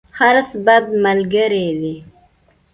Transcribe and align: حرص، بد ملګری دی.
حرص، 0.17 0.51
بد 0.65 0.85
ملګری 1.03 1.67
دی. 1.81 1.95